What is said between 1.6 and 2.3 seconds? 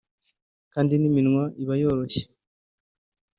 iba yoroshye